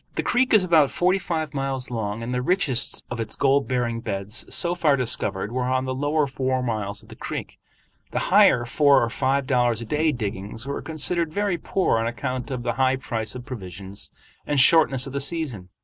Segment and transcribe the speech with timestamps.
[0.15, 4.01] The creek is about forty five miles long, and the richest of its gold bearing
[4.01, 7.59] beds so far discovered were on the lower four miles of the creek;
[8.09, 12.49] the higher four or five dollars a day diggings were considered very poor on account
[12.49, 14.09] of the high price of provisions
[14.47, 15.69] and shortness of the season.